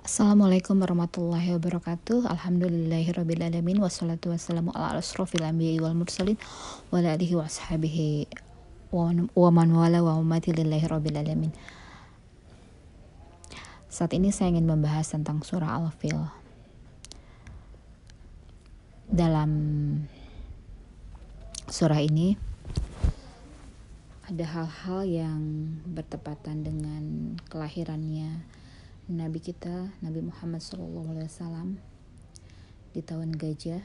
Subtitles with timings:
[0.00, 2.24] Assalamualaikum warahmatullahi wabarakatuh.
[2.24, 3.84] Alhamdulillahirrabbilalamin.
[3.84, 6.40] Wassalatu wassalamu ala asrafil anbiya wal mursalin
[6.88, 7.44] Wa alihi wa
[9.36, 11.52] Wa man wala wa umati lillahi rabbil alamin
[13.92, 16.16] Saat ini saya ingin membahas tentang surah Al-Fil.
[19.04, 19.52] Dalam
[21.68, 22.40] surah ini
[24.32, 25.40] Ada hal-hal yang
[25.84, 28.59] bertepatan dengan kelahirannya
[29.10, 31.74] Nabi kita Nabi Muhammad SAW
[32.94, 33.82] di tahun gajah.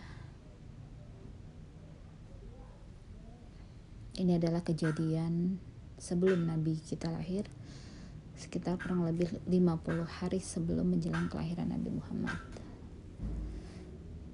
[4.21, 5.57] Ini adalah kejadian
[5.97, 7.49] sebelum Nabi kita lahir
[8.37, 12.37] sekitar kurang lebih 50 hari sebelum menjelang kelahiran Nabi Muhammad.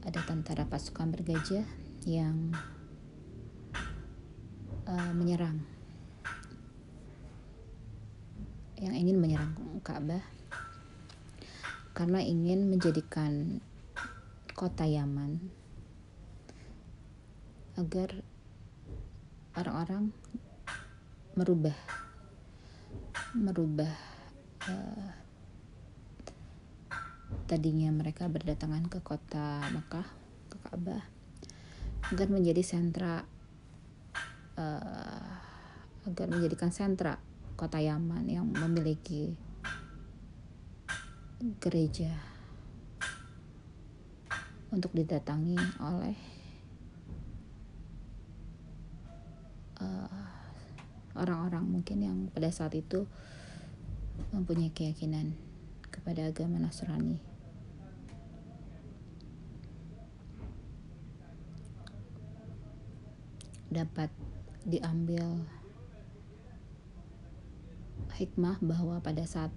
[0.03, 1.63] Ada tentara pasukan bergajah
[2.03, 2.51] yang
[4.91, 5.63] uh, menyerang.
[8.75, 9.55] Yang ingin menyerang
[9.87, 10.40] Ka'bah
[11.91, 13.59] karena ingin menjadikan
[14.55, 15.43] kota Yaman
[17.75, 18.23] agar
[19.55, 20.15] orang-orang
[21.35, 21.75] merubah
[23.35, 23.95] merubah
[24.67, 25.11] uh,
[27.47, 30.07] tadinya mereka berdatangan ke kota Mekah
[30.51, 31.03] ke Ka'bah
[32.11, 33.23] agar menjadi sentra
[34.59, 35.31] uh,
[36.07, 37.19] agar menjadikan sentra
[37.55, 39.35] kota Yaman yang memiliki
[41.41, 42.13] gereja
[44.69, 46.17] untuk didatangi oleh
[49.81, 50.25] eh,
[51.17, 53.09] orang-orang uh, mungkin yang pada saat itu
[54.29, 55.33] mempunyai keyakinan
[55.89, 57.17] kepada agama Nasrani.
[63.71, 64.13] Dapat
[64.61, 65.41] diambil
[68.13, 69.49] hikmah bahwa pada saat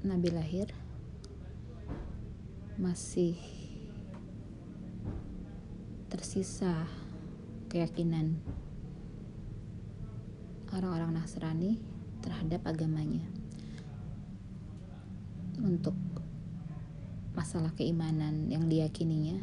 [0.00, 0.70] Nabi lahir
[2.76, 3.40] masih
[6.12, 6.84] tersisa
[7.72, 8.36] keyakinan
[10.76, 11.80] orang-orang Nasrani
[12.20, 13.24] terhadap agamanya.
[15.56, 15.96] Untuk
[17.32, 19.40] masalah keimanan yang diyakininya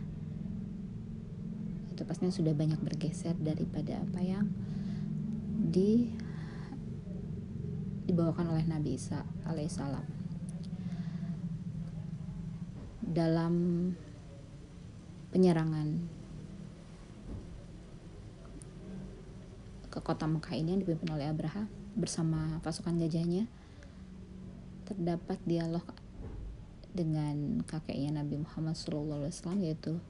[1.94, 4.50] itu pastinya sudah banyak bergeser daripada apa yang
[5.74, 6.10] di
[8.10, 10.23] dibawakan oleh Nabi Isa alaihissalam
[13.14, 13.54] dalam
[15.30, 16.02] penyerangan
[19.94, 23.46] ke kota Mekah ini yang dipimpin oleh Abraha bersama pasukan gajahnya
[24.90, 25.86] terdapat dialog
[26.90, 29.30] dengan kakeknya Nabi Muhammad SAW
[29.62, 30.02] yaitu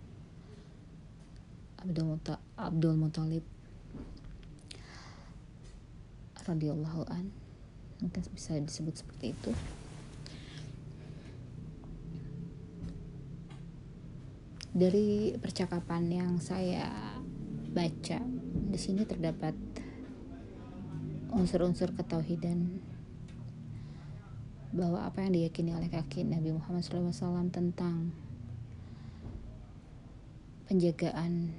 [1.83, 3.43] Abdul, Muta, Abdul Muthalib
[6.47, 7.35] radhiyallahu an.
[7.99, 9.51] Mungkin bisa disebut seperti itu
[14.73, 16.89] dari percakapan yang saya
[17.69, 18.17] baca
[18.73, 19.53] di sini terdapat
[21.29, 22.81] unsur-unsur ketauhidan
[24.73, 28.09] bahwa apa yang diyakini oleh kaki Nabi Muhammad SAW tentang
[30.65, 31.53] penjagaan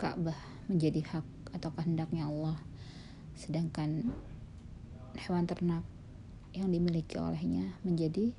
[0.00, 0.40] Ka'bah
[0.72, 1.26] menjadi hak
[1.60, 2.56] atau kehendaknya Allah.
[3.36, 4.16] Sedangkan
[5.12, 5.84] hewan ternak
[6.56, 8.32] yang dimiliki olehnya menjadi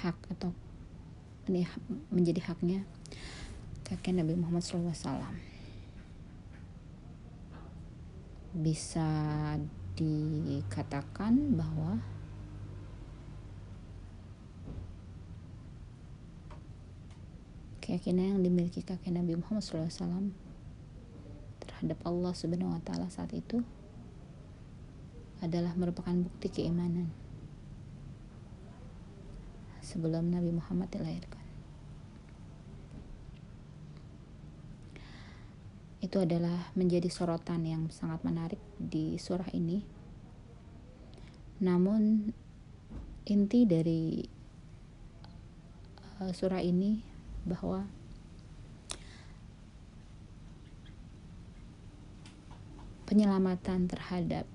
[0.00, 0.56] hak atau
[1.48, 1.68] ini
[2.08, 2.86] menjadi haknya
[3.84, 4.94] kakek Nabi Muhammad SAW
[8.56, 9.08] bisa
[9.94, 12.00] dikatakan bahwa
[17.84, 20.30] keyakinan yang dimiliki kakek Nabi Muhammad SAW
[21.60, 23.60] terhadap Allah Subhanahu Wa Taala saat itu
[25.42, 27.10] adalah merupakan bukti keimanan
[29.90, 31.42] sebelum Nabi Muhammad dilahirkan.
[35.98, 39.82] Itu adalah menjadi sorotan yang sangat menarik di surah ini.
[41.60, 42.30] Namun
[43.26, 44.22] inti dari
[46.22, 47.02] uh, surah ini
[47.44, 47.84] bahwa
[53.10, 54.46] penyelamatan terhadap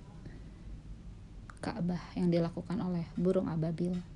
[1.60, 4.15] Ka'bah yang dilakukan oleh burung ababil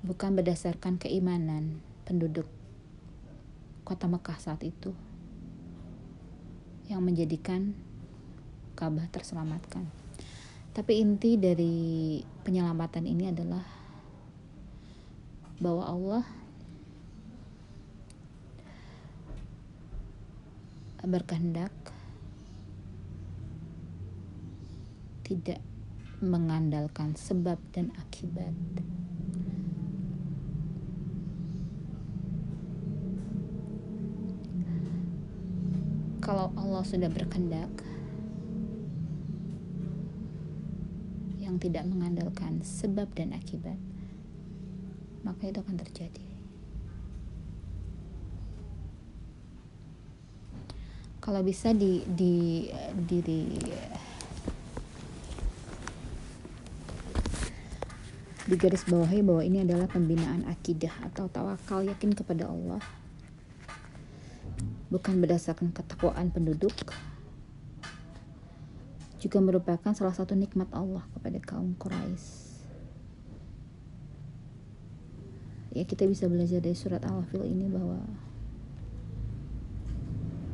[0.00, 2.48] bukan berdasarkan keimanan penduduk
[3.84, 4.96] kota Mekah saat itu
[6.88, 7.76] yang menjadikan
[8.74, 9.84] Ka'bah terselamatkan.
[10.72, 13.62] Tapi inti dari penyelamatan ini adalah
[15.60, 16.24] bahwa Allah
[21.04, 21.74] berkehendak
[25.26, 25.60] tidak
[26.20, 28.52] mengandalkan sebab dan akibat.
[36.20, 37.72] Kalau Allah sudah berkehendak
[41.40, 43.80] yang tidak mengandalkan sebab dan akibat,
[45.24, 46.28] maka itu akan terjadi.
[51.24, 52.68] Kalau bisa di di
[53.08, 53.44] diri
[58.50, 62.99] di garis bawahi bahwa ini adalah pembinaan akidah atau tawakal yakin kepada Allah
[64.90, 66.74] bukan berdasarkan ketakwaan penduduk
[69.22, 72.50] juga merupakan salah satu nikmat Allah kepada kaum Quraisy.
[75.70, 78.02] Ya kita bisa belajar dari surat Al-Fil ini bahwa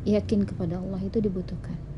[0.05, 1.97] yakin kepada Allah itu dibutuhkan.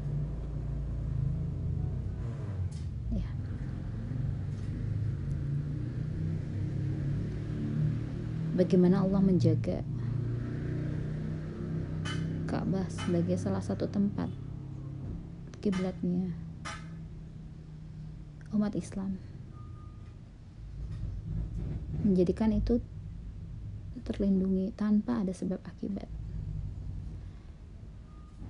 [8.58, 9.86] bagaimana Allah menjaga
[12.48, 14.32] Ka'bah sebagai salah satu tempat
[15.60, 16.32] kiblatnya
[18.56, 19.20] umat Islam.
[22.08, 22.80] Menjadikan itu
[24.08, 26.08] terlindungi tanpa ada sebab akibat.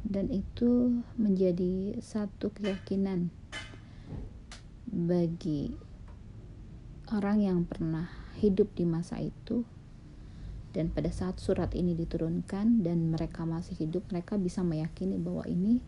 [0.07, 3.35] Dan itu menjadi satu keyakinan
[4.87, 5.75] bagi
[7.11, 8.07] orang yang pernah
[8.39, 9.67] hidup di masa itu
[10.79, 15.83] dan pada saat surat ini diturunkan dan mereka masih hidup mereka bisa meyakini bahwa ini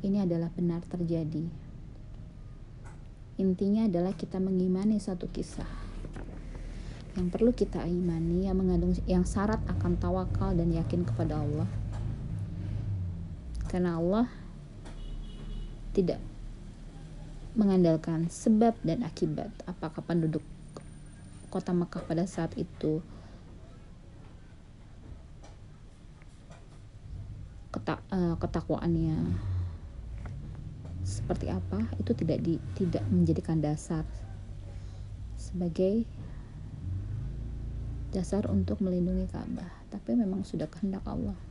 [0.00, 1.44] ini adalah benar terjadi.
[3.36, 5.68] Intinya adalah kita mengimani satu kisah.
[7.20, 11.68] Yang perlu kita imani yang mengandung yang syarat akan tawakal dan yakin kepada Allah.
[13.68, 14.32] Karena Allah
[15.92, 16.24] tidak
[17.52, 19.52] mengandalkan sebab dan akibat.
[19.68, 20.40] Apakah penduduk
[21.50, 23.02] kota Mekah pada saat itu.
[27.70, 29.18] Ketak, uh, ketakwaannya
[31.02, 34.06] seperti apa itu tidak di, tidak menjadikan dasar
[35.34, 36.06] sebagai
[38.10, 39.70] dasar untuk melindungi Ka'bah.
[39.90, 41.49] Tapi memang sudah kehendak Allah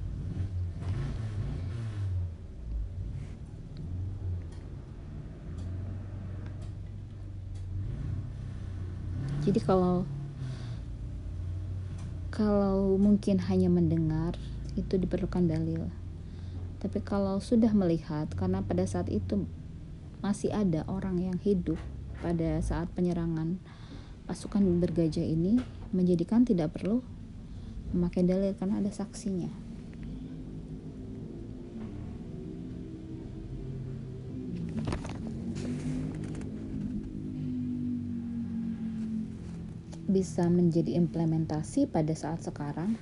[9.39, 10.03] jadi kalau
[12.29, 14.35] kalau mungkin hanya mendengar
[14.79, 15.91] itu diperlukan dalil.
[16.79, 19.43] Tapi kalau sudah melihat karena pada saat itu
[20.23, 21.79] masih ada orang yang hidup
[22.19, 23.59] pada saat penyerangan
[24.27, 25.59] pasukan bergajah ini
[25.95, 26.99] menjadikan tidak perlu
[27.95, 29.68] memakai dalil karena ada saksinya
[40.09, 42.97] bisa menjadi implementasi pada saat sekarang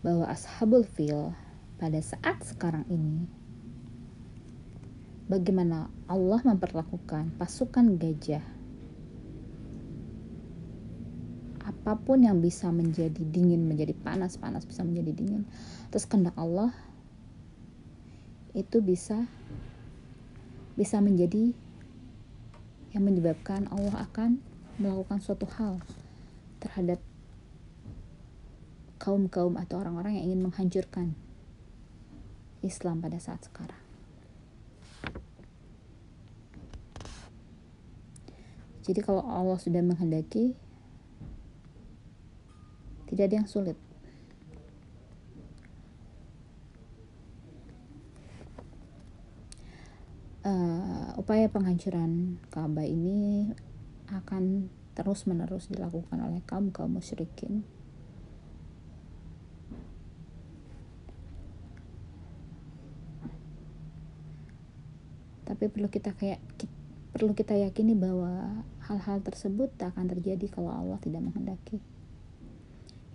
[0.00, 1.36] bahwa ashabul fil
[1.76, 3.28] pada saat sekarang ini
[5.28, 8.42] bagaimana Allah memperlakukan pasukan gajah
[11.62, 15.44] apa pun yang bisa menjadi dingin menjadi panas panas bisa menjadi dingin
[15.92, 16.72] terus kehendak Allah
[18.56, 19.28] itu bisa
[20.80, 21.52] bisa menjadi
[22.92, 24.40] yang menyebabkan Allah akan
[24.80, 25.80] melakukan suatu hal
[26.62, 27.02] terhadap
[29.02, 31.18] kaum-kaum atau orang-orang yang ingin menghancurkan
[32.62, 33.82] Islam pada saat sekarang.
[38.86, 40.54] Jadi kalau Allah sudah menghendaki
[43.10, 43.78] tidak ada yang sulit.
[50.42, 53.46] Uh, upaya penghancuran Ka'bah ini
[54.10, 57.64] akan terus-menerus dilakukan oleh kaum kaum musyrikin.
[65.48, 66.40] Tapi perlu kita kayak
[67.12, 71.76] perlu kita yakini bahwa hal-hal tersebut tak akan terjadi kalau Allah tidak menghendaki.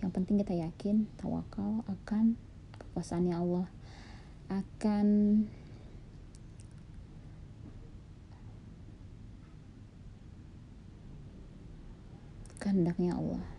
[0.06, 2.38] Yang penting kita yakin, tawakal akan
[2.78, 3.68] kekuasaannya Allah,
[4.54, 5.08] akan
[12.68, 13.57] kehendaknya Allah